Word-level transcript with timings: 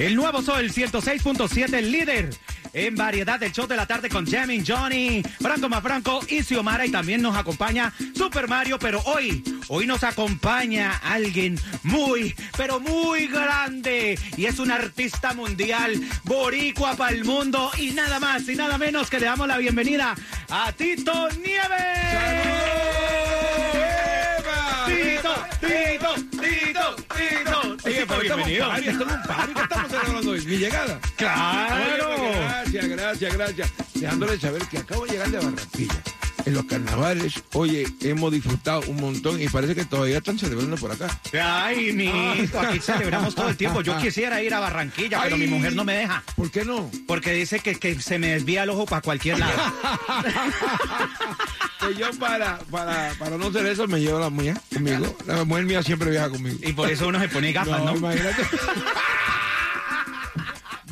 El 0.00 0.16
nuevo 0.16 0.40
Sol 0.40 0.72
106.7, 0.72 1.74
el 1.74 1.92
líder 1.92 2.30
en 2.72 2.96
variedad 2.96 3.38
del 3.38 3.52
show 3.52 3.66
de 3.66 3.76
la 3.76 3.84
tarde 3.84 4.08
con 4.08 4.24
Jamming 4.24 4.64
Johnny, 4.66 5.22
Franco 5.42 5.68
Mafranco 5.68 6.20
y 6.26 6.42
Xiomara. 6.42 6.86
Y 6.86 6.90
también 6.90 7.20
nos 7.20 7.36
acompaña 7.36 7.92
Super 8.16 8.48
Mario. 8.48 8.78
Pero 8.78 9.02
hoy, 9.04 9.44
hoy 9.68 9.86
nos 9.86 10.02
acompaña 10.02 10.96
alguien 11.04 11.60
muy, 11.82 12.34
pero 12.56 12.80
muy 12.80 13.26
grande. 13.26 14.18
Y 14.38 14.46
es 14.46 14.58
un 14.58 14.70
artista 14.70 15.34
mundial, 15.34 16.00
boricua 16.24 16.96
para 16.96 17.14
el 17.14 17.26
mundo. 17.26 17.70
Y 17.76 17.90
nada 17.90 18.18
más 18.18 18.48
y 18.48 18.56
nada 18.56 18.78
menos 18.78 19.10
que 19.10 19.20
le 19.20 19.26
damos 19.26 19.48
la 19.48 19.58
bienvenida 19.58 20.14
a 20.48 20.72
Tito 20.72 21.28
Nieves. 21.32 22.40
Tito, 24.86 25.34
Tito, 25.60 26.14
Tito, 26.40 26.96
Tito. 26.96 27.59
Oye, 27.84 28.04
pero 28.06 28.20
bienvenido. 28.20 28.74
Estamos, 28.74 28.88
en 28.88 29.02
un 29.02 29.22
party, 29.22 29.54
¿qué 29.54 29.62
estamos 29.62 29.90
celebrando 29.90 30.30
hoy? 30.30 30.46
Mi 30.46 30.56
llegada. 30.58 31.00
Claro. 31.16 32.10
Oye, 32.14 32.32
gracias, 32.32 32.88
gracias, 32.88 33.34
gracias. 33.34 33.72
Dejándole 33.94 34.38
saber 34.38 34.62
que 34.68 34.78
acabo 34.78 35.06
de 35.06 35.12
llegar 35.12 35.30
de 35.30 35.38
Barranquilla. 35.38 36.02
En 36.46 36.54
los 36.54 36.64
carnavales, 36.64 37.34
oye, 37.52 37.86
hemos 38.00 38.32
disfrutado 38.32 38.80
un 38.88 38.96
montón 38.96 39.40
y 39.40 39.48
parece 39.48 39.74
que 39.74 39.84
todavía 39.84 40.18
están 40.18 40.38
celebrando 40.38 40.76
por 40.76 40.90
acá. 40.90 41.08
Ay, 41.38 41.92
mi 41.92 42.06
hijo, 42.06 42.58
aquí 42.58 42.80
celebramos 42.80 43.34
todo 43.34 43.50
el 43.50 43.56
tiempo. 43.56 43.82
Yo 43.82 43.96
quisiera 43.98 44.42
ir 44.42 44.54
a 44.54 44.60
Barranquilla, 44.60 45.20
pero 45.22 45.36
mi 45.36 45.46
mujer 45.46 45.74
no 45.74 45.84
me 45.84 45.94
deja. 45.94 46.22
¿Por 46.36 46.50
qué 46.50 46.64
no? 46.64 46.90
Porque 47.06 47.32
dice 47.32 47.60
que, 47.60 47.74
que 47.74 48.00
se 48.00 48.18
me 48.18 48.28
desvía 48.28 48.62
el 48.62 48.70
ojo 48.70 48.86
para 48.86 49.02
cualquier 49.02 49.38
lado. 49.38 49.52
Que 51.80 51.94
yo 51.94 52.10
para, 52.18 52.58
para, 52.70 53.14
para 53.18 53.36
no 53.38 53.46
hacer 53.48 53.66
eso 53.66 53.86
me 53.88 54.00
llevo 54.00 54.18
la 54.20 54.28
mía 54.30 54.54
conmigo. 54.72 55.16
La 55.26 55.44
mujer 55.44 55.64
mía 55.64 55.82
siempre 55.82 56.10
viaja 56.10 56.28
conmigo. 56.30 56.58
Y 56.62 56.72
por 56.72 56.90
eso 56.90 57.08
uno 57.08 57.18
se 57.20 57.28
pone 57.28 57.52
gafas, 57.52 57.82
¿no? 57.82 57.96
imagínate. 57.96 58.42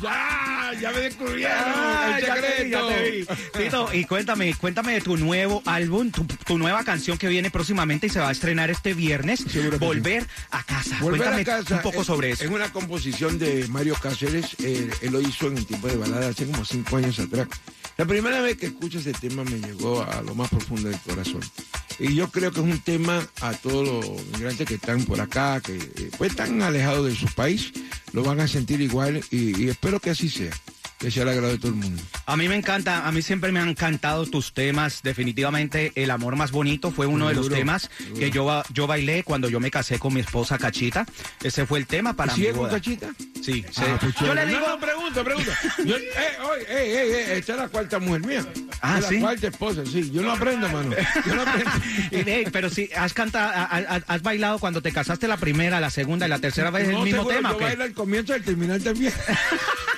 ya, 0.01 0.71
ya 0.81 0.91
me 0.91 0.99
descubrieron 1.01 1.57
Ah, 1.57 2.15
el 2.19 2.25
ya 2.25 2.35
te 2.35 2.63
vi, 2.63 2.69
ya 2.71 2.79
secreto. 2.81 3.47
vi. 3.53 3.63
Tito, 3.63 3.89
y 3.93 4.05
cuéntame, 4.05 4.53
cuéntame 4.55 4.93
de 4.93 5.01
tu 5.01 5.17
nuevo 5.17 5.61
álbum, 5.65 6.09
tu, 6.11 6.23
tu 6.25 6.57
nueva 6.57 6.83
canción 6.83 7.17
que 7.17 7.27
viene 7.27 7.51
próximamente 7.51 8.07
y 8.07 8.09
se 8.09 8.19
va 8.19 8.29
a 8.29 8.31
estrenar 8.31 8.69
este 8.69 8.93
viernes, 8.93 9.43
Volver 9.79 10.25
a 10.51 10.63
casa. 10.63 10.97
Volver 11.01 11.19
cuéntame 11.21 11.41
a 11.41 11.45
casa 11.45 11.75
un 11.75 11.81
poco 11.81 12.01
es- 12.01 12.07
sobre 12.07 12.31
eso. 12.31 12.45
Es 12.45 12.49
una 12.49 12.71
composición 12.71 13.37
de 13.39 13.67
Mario 13.67 13.95
Cáceres. 14.01 14.55
eh, 14.63 14.89
él 15.01 15.11
lo 15.11 15.19
hizo 15.21 15.47
en 15.47 15.57
el 15.57 15.65
tiempo 15.65 15.87
de 15.87 15.97
balada 15.97 16.29
hace 16.29 16.45
como 16.45 16.63
cinco 16.65 16.97
años 16.97 17.19
atrás. 17.19 17.47
La 17.99 18.05
primera 18.05 18.39
vez 18.39 18.55
que 18.55 18.67
escucho 18.67 18.99
ese 18.99 19.11
tema 19.11 19.43
me 19.43 19.59
llegó 19.59 20.01
a 20.01 20.21
lo 20.21 20.33
más 20.33 20.47
profundo 20.47 20.87
del 20.87 20.97
corazón. 21.01 21.41
Y 21.99 22.15
yo 22.15 22.31
creo 22.31 22.49
que 22.49 22.61
es 22.61 22.65
un 22.65 22.79
tema 22.79 23.27
a 23.41 23.51
todos 23.51 23.85
los 23.85 24.25
migrantes 24.27 24.65
que 24.65 24.75
están 24.75 25.03
por 25.03 25.19
acá, 25.19 25.59
que 25.59 25.75
eh, 25.75 26.09
pues 26.17 26.31
están 26.31 26.61
alejados 26.61 27.07
de 27.07 27.13
su 27.13 27.25
país, 27.35 27.73
lo 28.13 28.23
van 28.23 28.39
a 28.39 28.47
sentir 28.47 28.79
igual 28.79 29.21
y, 29.31 29.61
y 29.61 29.67
espero 29.67 29.99
que 29.99 30.11
así 30.11 30.29
sea, 30.29 30.53
que 30.99 31.09
sea 31.09 31.23
el 31.23 31.29
agrado 31.29 31.53
de 31.53 31.57
todo 31.57 31.69
el 31.69 31.75
mundo. 31.77 32.01
A 32.25 32.35
mí 32.37 32.47
me 32.49 32.55
encanta, 32.55 33.07
a 33.07 33.11
mí 33.11 33.21
siempre 33.21 33.51
me 33.51 33.59
han 33.59 33.69
encantado 33.69 34.25
tus 34.25 34.53
temas. 34.53 35.01
Definitivamente, 35.01 35.91
El 35.95 36.11
amor 36.11 36.35
más 36.35 36.51
bonito 36.51 36.91
fue 36.91 37.05
uno 37.07 37.29
de 37.29 37.35
los 37.35 37.49
temas 37.49 37.89
seguro. 37.97 38.19
que 38.19 38.31
yo, 38.31 38.63
yo 38.73 38.85
bailé 38.87 39.23
cuando 39.23 39.47
yo 39.49 39.59
me 39.59 39.71
casé 39.71 39.97
con 39.97 40.13
mi 40.13 40.19
esposa 40.19 40.57
Cachita. 40.57 41.05
Ese 41.41 41.65
fue 41.65 41.79
el 41.79 41.87
tema 41.87 42.13
para 42.13 42.33
mi 42.33 42.39
¿Sigue 42.41 42.51
con. 42.51 42.69
Cachita? 42.69 43.09
Sí, 43.41 43.63
sí. 43.71 43.81
Ah, 43.81 43.97
pues 43.99 44.13
yo 44.15 44.33
le 44.35 44.45
digo, 44.45 44.59
No, 44.59 44.67
no, 44.75 44.79
pregunta, 44.79 45.23
pregunta. 45.23 45.57
Yo, 45.85 45.95
eh, 45.95 46.11
oye, 46.51 46.61
eh, 46.63 46.67
eh, 46.69 47.11
eh, 47.33 47.37
esta 47.37 47.53
es 47.53 47.59
la 47.59 47.67
cuarta 47.69 47.99
mujer 47.99 48.25
mía. 48.25 48.45
Ah, 48.81 48.99
Es 48.99 49.05
¿sí? 49.05 49.15
La 49.15 49.21
cuarta 49.21 49.47
esposa, 49.47 49.81
sí. 49.85 50.11
Yo 50.11 50.21
no 50.21 50.33
aprendo, 50.33 50.67
mano. 50.69 50.93
Yo 51.25 51.35
no 51.35 51.41
aprendo. 51.43 51.71
Pero 52.51 52.69
si 52.69 52.89
has 52.95 53.13
cantado, 53.13 53.51
has, 53.55 54.03
has 54.05 54.21
bailado 54.21 54.59
cuando 54.59 54.81
te 54.81 54.91
casaste 54.91 55.27
la 55.29 55.37
primera, 55.37 55.79
la 55.79 55.89
segunda 55.89 56.25
y 56.25 56.29
la 56.29 56.39
tercera 56.39 56.69
vez 56.71 56.87
el 56.89 56.95
No, 56.95 57.03
mismo 57.03 57.21
seguro, 57.21 57.35
tema. 57.37 57.51
Yo 57.53 57.59
bailo 57.59 57.83
al 57.85 57.93
comienzo 57.93 58.33
y 58.33 58.35
al 58.35 58.43
terminar 58.43 58.79
también. 58.81 59.13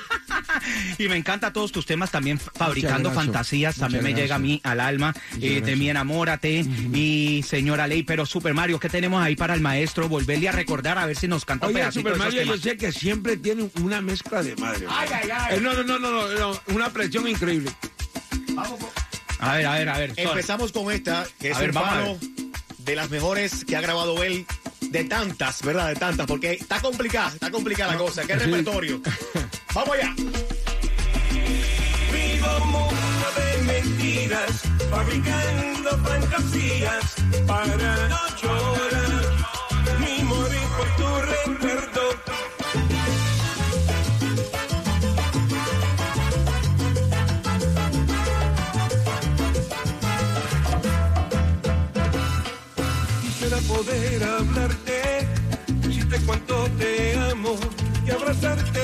Y 1.02 1.10
me 1.10 1.16
encanta 1.18 1.52
todos 1.52 1.72
tus 1.72 1.86
temas 1.88 2.12
también 2.12 2.38
fabricando 2.40 3.10
gracias. 3.10 3.26
fantasías, 3.26 3.76
también 3.78 4.04
me 4.04 4.14
llega 4.14 4.36
a 4.36 4.40
mí 4.40 4.62
al 4.64 4.80
alma 4.80 5.16
eh, 5.42 5.60
de 5.62 5.76
mi 5.76 5.90
enamórate 5.90 6.60
y 6.94 7.44
señora 7.48 7.88
Ley, 7.88 8.04
pero 8.04 8.26
Super 8.28 8.54
Mario, 8.54 8.80
¿qué 8.80 8.88
tenemos 8.88 9.24
ahí 9.24 9.36
para 9.36 9.56
el 9.56 9.62
maestro? 9.62 10.08
Volverle 10.08 10.50
a 10.50 10.52
recordar 10.52 11.00
a 11.00 11.08
ver 11.08 11.16
si 11.18 11.28
nos 11.28 11.44
canta 11.44 11.66
un 11.68 11.74
pedacito 11.74 12.02
Super 12.02 12.14
de 12.14 12.20
esos 12.20 12.36
Mario, 12.36 12.56
yo 12.56 12.62
sé 12.62 12.78
que 12.78 12.92
siempre 12.92 13.38
tiene 13.38 13.68
una 13.82 14.00
mezcla 14.00 14.44
de 14.44 14.56
madre. 14.58 14.86
Eh, 15.50 15.60
no, 15.60 15.74
no, 15.74 15.84
no, 15.84 15.98
no, 15.98 16.12
no, 16.28 16.40
no, 16.54 16.62
una 16.68 16.90
presión 16.92 17.28
increíble. 17.28 17.72
A 19.40 19.56
ver, 19.56 19.66
a 19.66 19.74
ver, 19.74 19.90
a 19.90 19.98
ver. 19.98 20.14
Empezamos 20.18 20.72
con 20.72 20.92
esta, 20.92 21.26
que 21.40 21.50
es 21.50 21.58
A 21.58 21.62
ver, 21.62 21.72
vamos 21.72 22.20
de 22.78 22.96
las 22.96 23.10
mejores 23.10 23.66
que 23.66 23.76
ha 23.76 23.82
grabado 23.82 24.22
él, 24.24 24.46
de 24.82 25.04
tantas, 25.06 25.64
¿verdad? 25.64 25.88
De 25.88 25.96
tantas, 25.96 26.28
porque 26.28 26.54
está 26.54 26.80
complicada, 26.80 27.30
está 27.34 27.50
complicada 27.50 27.94
la 27.94 27.98
cosa, 27.98 28.24
que 28.24 28.34
es 28.34 28.40
Sí. 28.44 28.46
repertorio. 28.46 29.02
Vamos 29.74 29.96
allá. 29.98 30.14
Fabricando 34.90 35.90
fantasías 36.06 37.16
para 37.46 38.08
no 38.08 38.22
llorar, 38.42 39.24
ni 40.00 40.24
morir 40.24 40.68
por 40.78 40.88
tu 40.96 41.08
recuerdo. 41.34 42.02
Quisiera 53.22 53.58
poder 53.68 54.24
hablarte, 54.24 55.28
decirte 55.68 56.22
cuánto 56.26 56.70
te 56.80 57.20
amo 57.32 57.58
y 58.06 58.12
abrazarte 58.12 58.81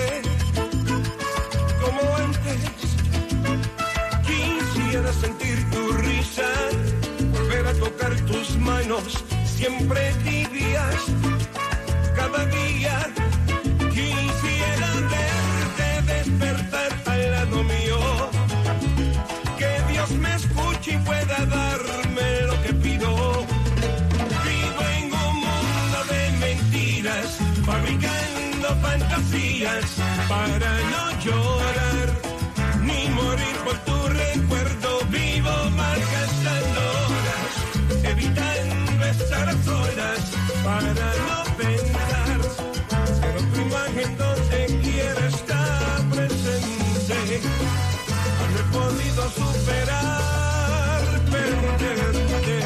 siempre 9.45 10.13
tibias, 10.23 11.01
cada 12.15 12.45
día. 12.45 13.09
Quisiera 13.89 14.89
verte 15.13 16.13
despertar 16.13 16.91
al 17.05 17.31
lado 17.31 17.63
mío, 17.63 17.99
que 19.57 19.91
Dios 19.91 20.11
me 20.11 20.35
escuche 20.35 20.93
y 20.93 20.97
pueda 20.99 21.45
darme 21.45 22.41
lo 22.47 22.61
que 22.63 22.73
pido. 22.73 23.45
Vivo 24.45 24.81
en 24.97 25.05
un 25.13 25.35
mundo 25.45 25.99
de 26.09 26.31
mentiras, 26.39 27.37
fabricando 27.65 28.67
fantasías 28.81 29.85
para 30.29 30.76
podido 49.17 49.29
superar 49.31 51.03
perderte. 51.31 52.59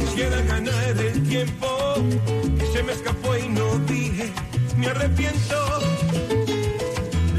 Quisiera 0.00 0.42
ganar 0.42 0.96
el 0.98 1.28
tiempo 1.28 1.94
que 2.58 2.66
se 2.72 2.82
me 2.82 2.92
escapó 2.92 3.36
y 3.36 3.48
no 3.48 3.78
dije, 3.80 4.32
me 4.76 4.86
arrepiento, 4.86 5.80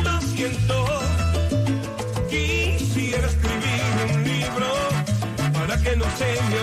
lo 0.04 0.22
siento. 0.22 0.86
Quisiera 2.30 3.28
escribir 3.28 4.16
un 4.16 4.24
libro 4.24 4.68
para 5.54 5.78
que 5.82 5.96
no 5.96 6.06
se 6.18 6.42
me 6.50 6.63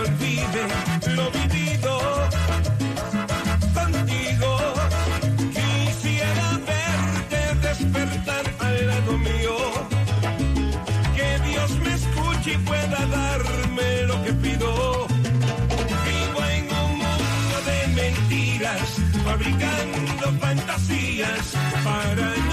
fabricando 19.51 20.39
fantasías 20.39 21.53
para 21.83 22.50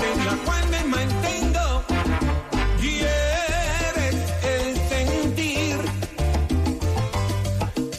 En 0.00 0.24
la 0.24 0.32
pena 0.32 0.38
cuando 0.44 0.78
mantengo 0.88 1.84
y 2.80 3.00
eres 3.00 4.16
el 4.42 4.76
sentir 4.88 5.76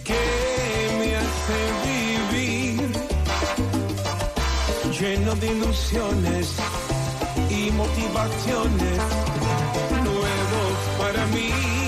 que 0.04 0.24
me 1.00 1.16
hace 1.16 1.60
vivir 1.86 2.92
lleno 5.00 5.36
de 5.36 5.48
ilusiones 5.48 6.56
y 7.50 7.72
motivaciones 7.72 9.00
nuevos 10.04 10.74
para 10.98 11.26
mí. 11.28 11.83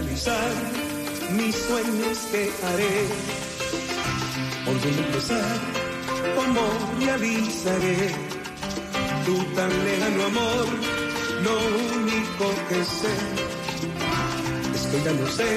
realizar 0.00 0.50
mis 1.36 1.54
sueños 1.56 2.18
que 2.30 2.42
haré. 2.66 2.96
Por 4.64 4.80
dónde 4.80 5.02
empezar, 5.06 5.58
cómo 6.36 6.62
realizaré 7.00 7.98
tu 9.26 9.36
tan 9.56 9.70
lejano 9.86 10.24
amor, 10.32 10.66
lo 11.46 11.54
único 11.98 12.46
que 12.68 12.80
sé 12.98 13.14
es 14.74 14.82
que 14.90 14.98
ya 15.04 15.12
no 15.20 15.26
sé 15.38 15.50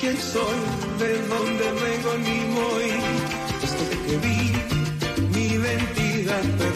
quién 0.00 0.16
soy, 0.34 0.60
de 0.98 1.10
dónde 1.32 1.66
vengo 1.84 2.12
ni 2.26 2.38
voy, 2.58 2.90
desde 3.62 3.94
que 4.04 4.14
vi 4.24 4.40
mi 5.32 5.44
identidad. 5.54 6.69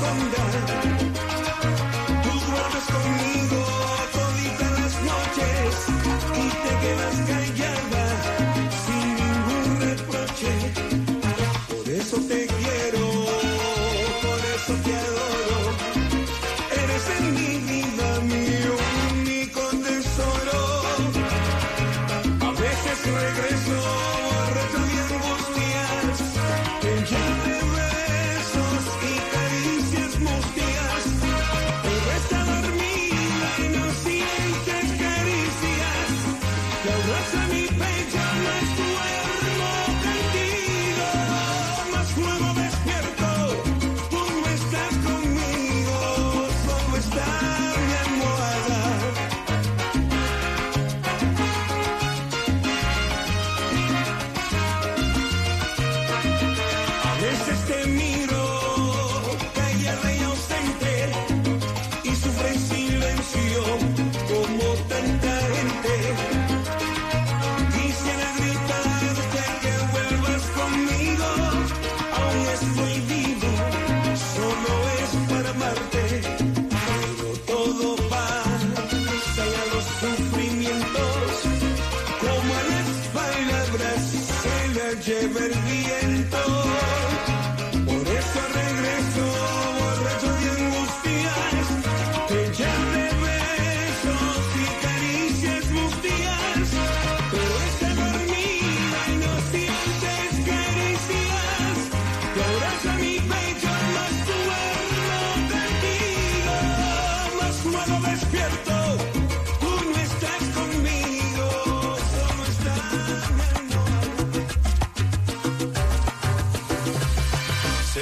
esconder. 0.00 0.99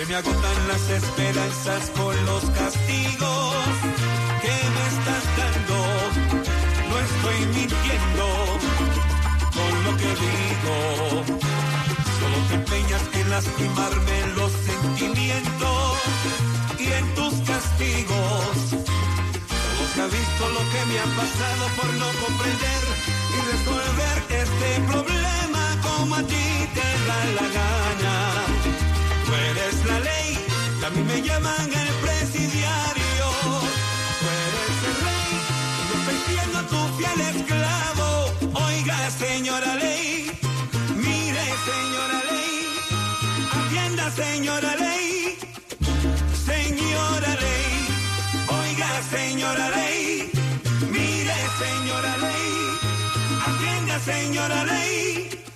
me 0.09 0.15
agotan 0.15 0.69
las 0.69 0.89
esperanzas 0.89 1.91
con 1.91 2.15
los 2.25 2.43
castigos 2.51 3.55
que 4.43 4.57
me 4.75 4.83
estás 4.95 5.25
dando. 5.37 5.79
No 6.89 6.99
estoy 7.07 7.39
mintiendo 7.57 8.27
con 9.57 9.85
lo 9.85 9.97
que 10.01 10.11
digo. 10.25 10.77
Solo 12.19 12.39
te 12.49 12.55
empeñas 12.55 13.03
en 13.21 13.31
lastimarme 13.31 14.19
los 14.37 14.53
sentimientos 14.53 15.99
y 16.79 16.87
en 16.87 17.15
tus 17.15 17.35
castigos. 17.51 18.55
Solo 19.61 19.83
se 19.95 20.01
ha 20.01 20.07
visto 20.07 20.49
lo 20.57 20.63
que 20.73 20.81
me 20.91 20.99
ha 21.01 21.09
pasado 21.21 21.65
por 21.77 21.93
no 22.01 22.09
comprender 22.25 22.83
y 23.35 23.39
resolver 23.53 24.17
este 24.43 24.81
problema 24.91 25.65
como 25.83 26.15
a 26.15 26.23
ti 26.23 26.69
te 26.75 26.89
da 27.07 27.25
la 27.37 27.49
gana 27.59 28.58
eres 29.69 29.85
la 29.85 30.01
ley, 30.01 30.39
a 30.87 30.91
mí 30.91 31.03
me 31.03 31.21
llaman 31.23 31.71
el 31.83 31.89
presidiario. 32.05 33.27
Tú 34.19 34.27
eres 34.45 34.79
el 34.89 34.97
rey, 35.07 35.31
yo 35.89 35.95
estoy 35.99 36.19
siendo 36.29 36.59
tu 36.73 36.81
fiel 36.97 37.21
esclavo. 37.33 38.09
Oiga, 38.67 39.11
señora 39.11 39.75
ley, 39.77 40.31
mire, 40.97 41.45
señora 41.71 42.19
ley, 42.31 42.57
atienda, 43.59 44.11
señora 44.11 44.77
ley, 44.77 45.39
señora 46.47 47.33
ley, 47.45 47.73
oiga, 48.61 48.91
señora 49.11 49.71
ley, 49.71 50.31
mire, 50.93 51.39
señora 51.63 52.17
ley, 52.17 52.55
atienda, 53.47 53.99
señora 54.01 54.65
ley. 54.65 55.48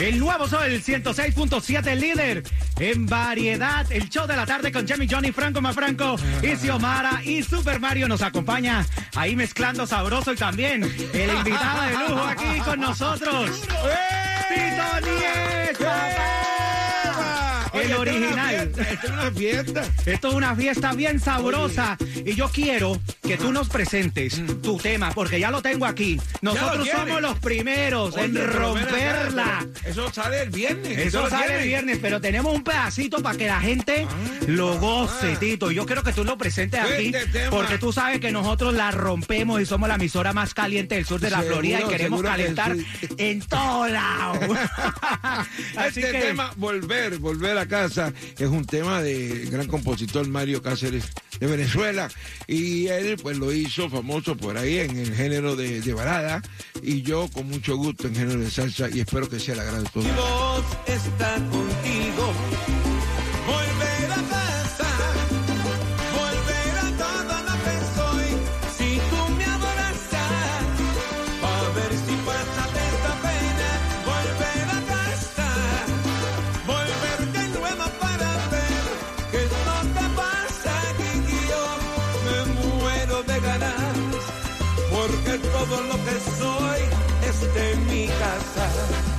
El 0.00 0.18
nuevo 0.18 0.48
Sol 0.48 0.62
106.7 0.62 1.94
líder 1.94 2.42
en 2.78 3.04
variedad. 3.04 3.84
El 3.92 4.08
show 4.08 4.26
de 4.26 4.34
la 4.34 4.46
tarde 4.46 4.72
con 4.72 4.88
Jimmy 4.88 5.06
Johnny, 5.06 5.30
Franco 5.30 5.60
Mafranco, 5.60 6.16
y 6.42 6.56
Xiomara 6.56 7.22
y 7.22 7.42
Super 7.42 7.80
Mario 7.80 8.08
nos 8.08 8.22
acompaña 8.22 8.86
ahí 9.14 9.36
mezclando 9.36 9.86
sabroso 9.86 10.32
y 10.32 10.36
también 10.36 10.84
el 10.84 11.34
invitado 11.34 11.82
de 11.82 11.92
lujo 12.08 12.24
aquí 12.24 12.60
con 12.64 12.80
nosotros. 12.80 13.50
¡Eh! 13.84 14.30
¡Eh! 14.56 16.49
Oye, 17.80 17.92
el 17.92 17.98
original. 17.98 18.72
Esto 18.76 19.06
es 19.06 19.10
una 19.10 19.30
fiesta. 19.30 19.82
Esto 20.06 20.28
es 20.28 20.34
una 20.34 20.56
fiesta 20.56 20.92
bien 20.92 21.20
sabrosa 21.20 21.96
y 22.24 22.34
yo 22.34 22.48
quiero 22.48 23.00
que 23.22 23.36
tú 23.36 23.52
nos 23.52 23.68
presentes 23.68 24.42
tu 24.62 24.76
tema 24.78 25.12
porque 25.12 25.40
ya 25.40 25.50
lo 25.50 25.62
tengo 25.62 25.86
aquí. 25.86 26.20
Nosotros 26.42 26.88
somos 26.88 27.22
los 27.22 27.38
primeros 27.38 28.16
en 28.16 28.36
Oye, 28.36 28.46
romperla. 28.46 29.66
Eso 29.84 30.12
sale 30.12 30.42
el 30.42 30.50
viernes. 30.50 30.98
Eso 30.98 31.22
lo 31.22 31.30
sale 31.30 31.60
el 31.60 31.68
viernes, 31.68 31.98
pero 32.00 32.20
tenemos 32.20 32.54
un 32.54 32.64
pedacito 32.64 33.22
para 33.22 33.36
que 33.36 33.46
la 33.46 33.60
gente 33.60 34.06
lo 34.46 34.78
goce, 34.78 35.32
ah. 35.34 35.38
Tito. 35.38 35.70
Yo 35.70 35.86
quiero 35.86 36.02
que 36.02 36.12
tú 36.12 36.24
lo 36.24 36.36
presentes 36.36 36.80
aquí, 36.80 37.12
Este 37.14 37.48
porque 37.50 37.78
tú 37.78 37.92
sabes 37.92 38.20
que 38.20 38.32
nosotros 38.32 38.74
la 38.74 38.90
rompemos 38.90 39.60
y 39.60 39.66
somos 39.66 39.88
la 39.88 39.94
emisora 39.94 40.32
más 40.32 40.54
caliente 40.54 40.96
del 40.96 41.06
sur 41.06 41.20
de 41.20 41.30
la 41.30 41.42
Florida 41.42 41.80
y 41.80 41.88
queremos 41.88 42.22
que 42.22 42.28
calentar 42.28 42.76
sí. 42.76 42.86
en 43.16 43.40
todo 43.40 43.88
lado. 43.88 44.40
Así 45.76 46.00
este 46.00 46.12
que 46.12 46.18
tema, 46.18 46.52
Volver, 46.56 47.18
Volver 47.18 47.58
a 47.58 47.66
casa, 47.70 48.12
es 48.38 48.48
un 48.48 48.66
tema 48.66 49.00
del 49.00 49.48
gran 49.48 49.66
compositor 49.66 50.28
Mario 50.28 50.60
Cáceres 50.60 51.04
de 51.38 51.46
Venezuela. 51.46 52.10
Y 52.46 52.88
él 52.88 53.16
pues 53.22 53.38
lo 53.38 53.52
hizo 53.52 53.88
famoso 53.88 54.36
por 54.36 54.58
ahí 54.58 54.78
en 54.78 54.98
el 54.98 55.14
género 55.14 55.56
de, 55.56 55.80
de 55.80 55.94
balada. 55.94 56.42
Y 56.82 57.00
yo 57.00 57.28
con 57.32 57.48
mucho 57.48 57.76
gusto 57.76 58.08
en 58.08 58.14
género 58.14 58.40
de 58.40 58.50
salsa 58.50 58.90
y 58.90 59.00
espero 59.00 59.28
que 59.28 59.40
sea 59.40 59.54
está 60.86 61.34
contigo. 61.50 61.99
Mi 88.40 89.09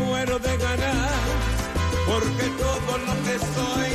muero 0.00 0.38
de 0.38 0.56
ganar 0.56 1.52
porque 2.06 2.46
todo 2.58 2.98
lo 2.98 3.14
que 3.24 3.38
soy, 3.38 3.90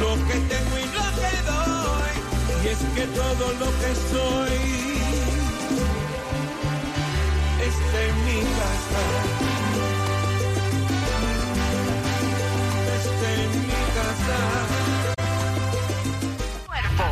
lo 0.00 0.12
que 0.26 0.34
tengo 0.52 0.74
y 0.78 0.86
lo 0.98 1.06
que 1.20 1.32
doy, 1.50 2.14
y 2.64 2.66
es 2.68 2.78
que 2.94 3.04
todo 3.06 3.46
lo 3.54 3.66
que 3.80 3.92
soy 4.10 4.58
es 7.66 7.76
de 7.94 8.04
mi 8.24 8.40
casa, 8.58 9.04
es 12.96 13.04
de 13.22 13.34
mi 13.58 13.82
casa. 13.96 14.40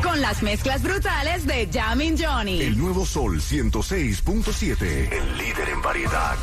Con 0.03 0.21
las 0.21 0.43
mezclas 0.43 0.83
brutales 0.83 1.47
de 1.47 1.69
Jamin 1.73 2.17
Johnny. 2.19 2.61
El 2.63 2.77
nuevo 2.77 3.07
Sol 3.07 3.41
106.7. 3.41 5.13
El 5.13 5.39
líder 5.39 5.69
en 5.71 5.83
variedad. 5.83 6.37